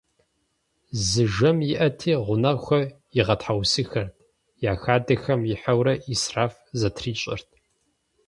Зы 1.07 1.23
жэм 1.33 1.57
иӀэти, 1.73 2.13
гъунэгъухэр 2.25 2.83
игъэтхьэусыхэрт: 3.19 4.15
я 4.71 4.73
хадэхэм 4.81 5.41
ихьэурэ 5.53 5.93
Ӏисраф 6.03 6.53
зэтрищӀэрт. 6.79 7.49